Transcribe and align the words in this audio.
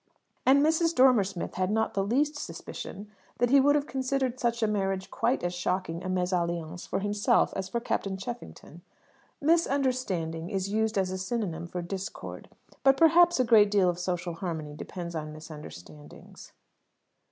And 0.47 0.65
Mrs. 0.65 0.95
Dormer 0.95 1.23
Smith 1.23 1.53
had 1.53 1.69
not 1.69 1.93
the 1.93 2.03
least 2.03 2.35
suspicion 2.35 3.11
that 3.37 3.51
he 3.51 3.59
would 3.59 3.75
have 3.75 3.85
considered 3.85 4.39
such 4.39 4.63
a 4.63 4.67
marriage 4.67 5.11
quite 5.11 5.43
as 5.43 5.53
shocking 5.53 6.03
a 6.03 6.07
mésalliance 6.09 6.87
for 6.87 7.01
himself 7.01 7.53
as 7.55 7.69
for 7.69 7.79
Captain 7.79 8.17
Cheffington. 8.17 8.81
"Misunderstanding" 9.39 10.49
is 10.49 10.69
used 10.69 10.97
as 10.97 11.11
a 11.11 11.19
synonym 11.19 11.67
for 11.67 11.83
"discord;" 11.83 12.49
but, 12.83 12.97
perhaps, 12.97 13.39
a 13.39 13.43
great 13.45 13.69
deal 13.69 13.91
of 13.91 13.99
social 13.99 14.33
harmony 14.33 14.73
depends 14.73 15.13
on 15.13 15.31
misunderstandings. 15.33 16.51